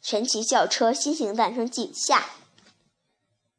[0.00, 2.24] 神奇校车新型诞生记下。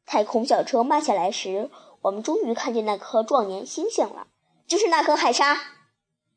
[0.04, 1.70] 太空校车慢下来时，
[2.02, 4.26] 我们终于看见那颗壮年星星了，
[4.66, 5.58] 就是那颗海沙。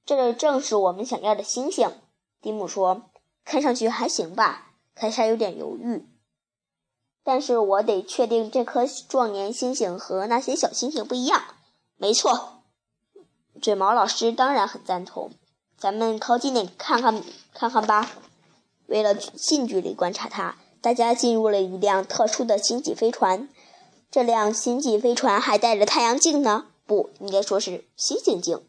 [0.05, 1.91] 这正是我们想要的星星。
[2.39, 3.09] 蒂姆说
[3.43, 6.07] ：“看上去还行吧。”凯莎有点犹豫。
[7.23, 11.43] 但是我得确定这颗壮年星星和那些小星星不一样。
[11.97, 12.61] 没错，
[13.59, 15.31] 卷毛老师当然很赞同。
[15.75, 18.11] 咱们靠近点看看看看吧。
[18.87, 23.49] 为了近距离观察它，大家进入了一辆特殊的星际飞船。
[24.11, 28.61] 这辆星际飞船还带着太阳镜呢，不应该说是星星镜。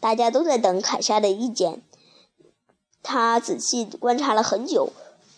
[0.00, 1.82] 大家都在等凯莎的意见。
[3.02, 4.90] 他仔细观察了很久，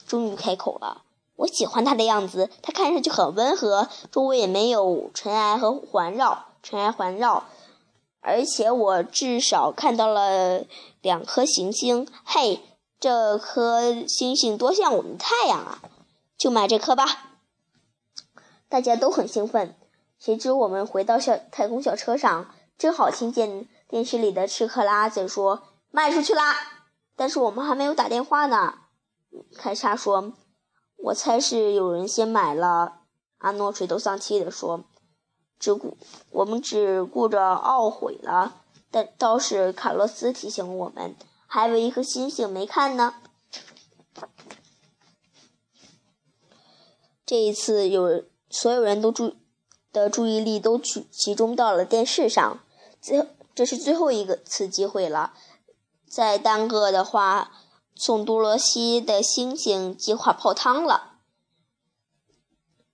[0.07, 1.03] 终于开口了
[1.37, 7.45] ：“我喜欢他的样子，他看上去很温和，周围也没有尘埃和环绕，尘埃环绕。
[8.21, 10.65] 而且我至少看到了
[11.03, 12.09] 两颗行星。
[12.25, 12.61] 嘿，
[13.01, 15.83] 这颗星星多像我们的太阳啊！
[16.37, 17.05] 就买这颗吧。”
[18.69, 19.75] 大家都很兴奋。
[20.19, 26.57] 谁知我们回到小太空小车上，正好听见电视里的赤克拉在说：“卖出去啦！”
[27.15, 28.75] 但是我们还没有打电话呢。
[29.57, 30.33] 凯莎说
[30.99, 33.03] ：“我猜是有人先买了。”
[33.39, 34.85] 阿诺垂头丧气地说
[35.61, 35.97] ：“只顾
[36.31, 38.57] 我们只顾着懊悔了。”
[38.91, 41.15] 但倒是卡洛斯提醒我们，
[41.49, 43.17] 还有一颗星星没看呢。
[47.27, 48.23] 这一次有。
[48.51, 49.37] 所有人都注
[49.93, 52.61] 的注意力都集集中到了电视上，
[52.99, 55.35] 最这是最后一个次机会了。
[56.09, 57.53] 再耽搁的话，
[57.95, 61.19] 送多罗西的星星计划泡汤了。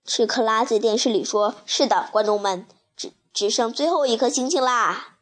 [0.05, 5.14] 赤克拉在电视里说：“是的，观众们，只只剩最后一颗星星啦。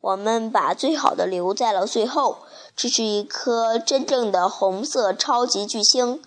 [0.00, 2.38] 我们把最好的留在了最后。
[2.76, 6.22] 这是一颗真正的红色超级巨星。”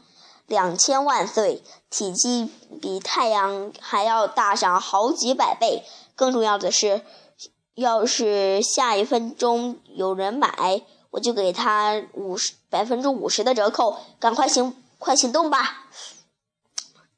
[0.47, 5.85] 两千万岁，体积比太阳还要大上好几百倍。
[6.13, 7.01] 更重要的是，
[7.75, 10.81] 要是下一分钟有人买，
[11.11, 13.95] 我就给他五十百分之五十的折扣。
[14.19, 15.87] 赶快行，快行动吧！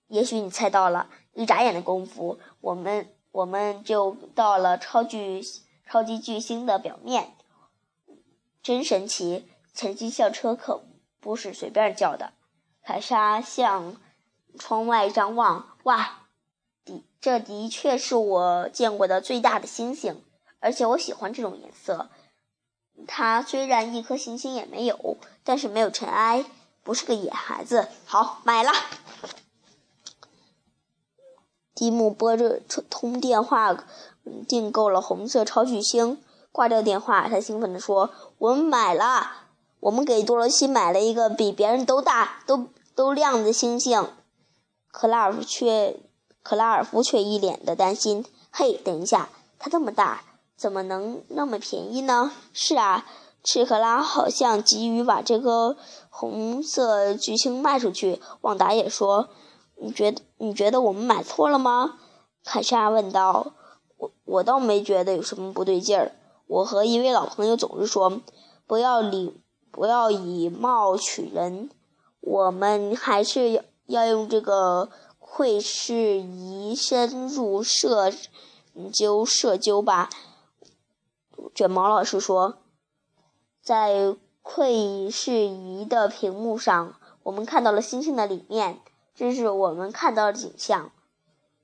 [0.09, 5.43] 也许你猜到了，一眨眼的功夫，我们我们就到了超巨
[5.85, 7.35] 超级巨星的表面。
[8.61, 9.47] 真神奇！
[9.73, 10.83] 前进校车可
[11.19, 12.33] 不是随便叫的。
[12.83, 13.97] 凯莎向
[14.59, 16.27] 窗外张望，哇，
[16.85, 20.23] 的这的确是我见过的最大的星星，
[20.59, 22.09] 而且我喜欢这种颜色。
[23.07, 26.45] 它虽然一颗星星也没有，但是没有尘埃，
[26.83, 27.89] 不是个野孩子。
[28.05, 28.71] 好，买了。
[31.73, 33.83] 蒂姆拨着通电话，
[34.47, 36.17] 订购了红色超巨星。
[36.51, 39.31] 挂掉电话，他兴奋地说：“我们买了。”
[39.81, 44.07] 我们给多罗西买了一个比别人都大、都都亮的星星，
[44.91, 45.99] 克拉尔夫却
[46.41, 48.23] 克拉尔夫却一脸的担心。
[48.49, 49.27] 嘿，等一下，
[49.59, 50.21] 它这么大，
[50.55, 52.31] 怎么能那么便宜呢？
[52.53, 53.05] 是啊，
[53.43, 55.75] 赤克拉好像急于把这个
[56.09, 58.21] 红色巨星卖出去。
[58.39, 59.27] 旺达也说
[59.81, 61.97] ：“你觉得你觉得我们买错了吗？”
[62.45, 63.51] 凯莎问道。
[64.25, 66.11] 我倒没觉得有什么不对劲儿。
[66.47, 68.21] 我和一位老朋友总是说，
[68.67, 69.39] 不要理。
[69.75, 71.71] 不要以貌取人，
[72.19, 78.13] 我们还是要要用这个窥视仪深入社
[78.93, 80.11] 究社究吧。
[81.55, 82.59] 卷毛老师说，
[83.63, 88.79] 在窥视仪的屏幕上，我们看到了星星的里面，
[89.15, 90.91] 这是我们看到的景象。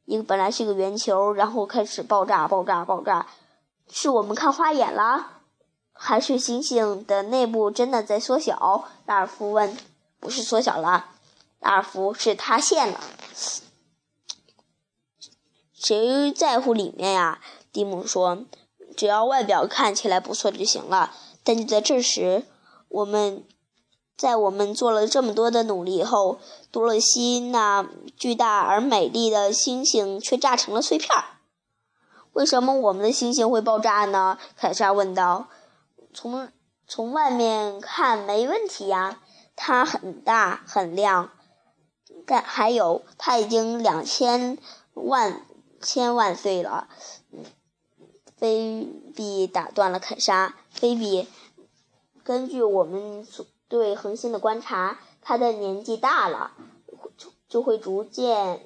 [0.10, 3.28] 一个本来是个圆球，然后开始爆炸，爆炸，爆炸，
[3.92, 5.42] 是我们看花眼了。
[5.94, 8.90] 还是星星的内部真的在缩小？
[9.06, 9.78] 拉尔夫问。
[10.20, 11.12] 不是缩小了，
[11.60, 13.00] 拉尔夫是塌陷了。
[15.72, 17.40] 谁在乎里面呀？
[17.72, 18.46] 蒂姆说。
[18.98, 21.14] 只要外表看起来不错就行了。
[21.44, 22.46] 但就在这时，
[22.88, 23.44] 我们
[24.20, 26.40] 在我们做了这么多的努力后，
[26.72, 31.24] 多洛西那巨大而美丽的星星却炸成了碎片儿。
[32.34, 34.38] 为什么我们的星星会爆炸呢？
[34.58, 35.48] 凯莎问道。
[36.14, 36.50] 从
[36.86, 39.22] 从外面看没问题呀，
[39.56, 41.32] 它很大很亮，
[42.26, 44.58] 但还有它已经两千
[44.96, 45.46] 万
[45.82, 46.90] 千万岁了。
[48.36, 48.86] 菲
[49.16, 50.56] 比打断了凯莎。
[50.72, 51.26] 菲比，
[52.22, 56.52] 根据我们所对恒星的观察，它的年纪大了，
[57.16, 58.66] 就就会逐渐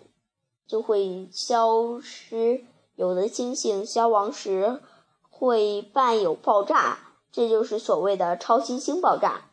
[0.65, 2.65] 就会消失。
[2.95, 4.81] 有的星星消亡时
[5.29, 7.00] 会伴有爆炸。
[7.31, 9.50] 这就是所谓的超新星爆炸。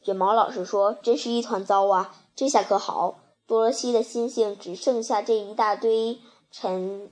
[0.00, 2.14] 卷毛老师说：“真是一团糟啊！
[2.36, 7.10] 这下可好，多罗西的星星只剩下这一大堆尘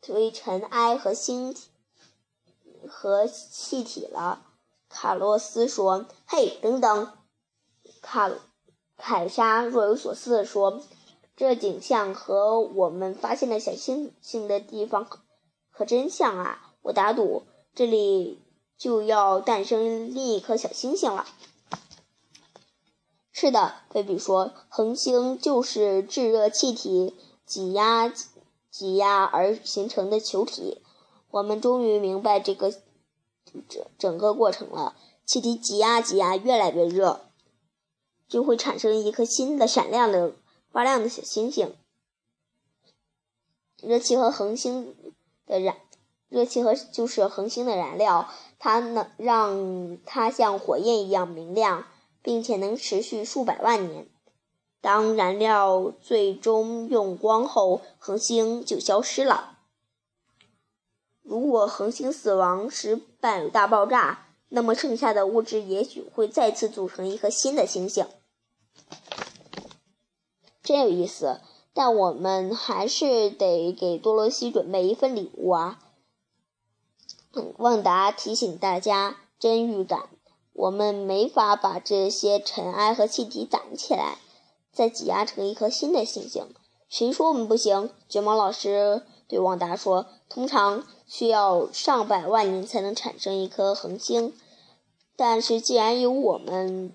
[0.00, 1.68] 堆尘埃和星体
[2.88, 4.42] 和气体了。”
[4.98, 7.12] 卡洛斯说：“嘿，等等！”
[8.00, 8.30] 卡
[8.96, 10.82] 凯莎若有所思地说
[11.36, 15.20] ：“这景象和我们发现的小星星的地方可
[15.70, 16.72] 可真像啊！
[16.80, 17.42] 我打赌
[17.74, 18.40] 这里
[18.78, 21.26] 就要诞生另一颗小星星了。”
[23.30, 27.14] 是的，菲比说：“恒星就是炙热气体
[27.44, 28.10] 挤压
[28.70, 30.80] 挤压而形成的球体。
[31.30, 32.72] 我们终于明白这个
[33.68, 34.96] 整整个过程了。
[35.24, 37.22] 气体挤压挤压，越来越热。”
[38.28, 40.32] 就会产生一颗新的、闪亮的、
[40.72, 41.76] 发亮的小星星。
[43.80, 44.96] 热气和恒星
[45.46, 45.76] 的燃，
[46.28, 48.28] 热气和就是恒星的燃料，
[48.58, 51.86] 它能让它像火焰一样明亮，
[52.20, 54.08] 并且能持续数百万年。
[54.80, 59.55] 当燃料最终用光后，恒星就消失了。
[61.26, 68.06] 如果恒星死亡时伴有大爆炸，那么剩下的物质也许会再次组成一颗新的星星。
[70.62, 71.40] 真有意思，
[71.74, 75.80] 但我们还是得给多罗西准备一份礼物啊！
[77.58, 80.08] 旺达提醒大家：真预感，
[80.52, 84.18] 我们没法把这些尘埃和气体攒起来，
[84.72, 86.46] 再挤压成一颗新的星星。
[86.88, 87.90] 谁说我们不行？
[88.08, 94.32] 卷毛老师对旺达说：“通常需要上百万年才能产生一颗恒星，
[95.16, 96.92] 但是既然有我们，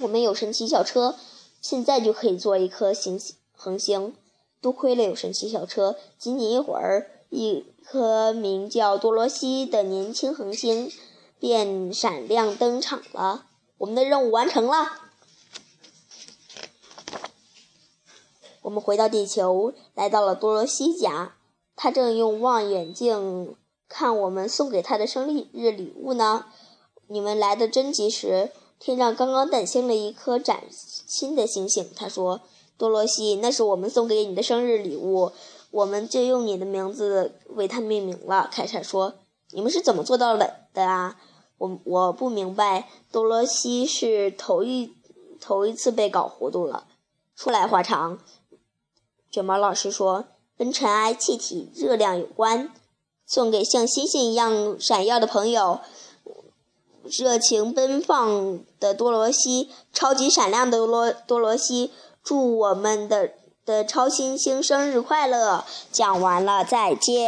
[0.00, 1.16] 我们有神奇校车。”
[1.62, 3.20] 现在就可以做一颗行
[3.52, 4.14] 恒星，
[4.60, 5.96] 多亏了有神奇小车。
[6.16, 10.92] 仅仅一会儿，一颗名叫多罗西的年轻恒星
[11.40, 13.46] 便闪亮登场了。
[13.78, 15.05] 我们的任务完成了。
[18.66, 21.36] 我们回到地球，来到了多罗西家，
[21.76, 23.54] 他正用望远镜
[23.88, 26.46] 看我们送给他的生日礼物呢。
[27.06, 28.50] 你们来的真及时。
[28.78, 32.40] 天上刚刚诞生了一颗崭新的星星，他说
[32.76, 35.30] ：“多罗西，那是我们送给你的生日礼物，
[35.70, 39.14] 我们就用你的名字为它命名了。”凯撒说
[39.52, 41.16] ：“你们是怎么做到的的啊？
[41.56, 44.92] 我我不明白。”多罗西是头一
[45.40, 46.88] 头一次被搞糊涂了。
[47.34, 48.18] 说来话长，
[49.36, 50.24] 卷毛老师说
[50.56, 52.70] ：“跟尘埃、气体、热量有关，
[53.26, 55.80] 送给像星星一样闪耀的朋友。”
[57.04, 61.90] 热情奔放的多罗西，超级闪亮的罗多罗西，
[62.24, 63.32] 祝我们的
[63.66, 65.66] 的超新星生日快乐！
[65.92, 67.24] 讲完了，再见。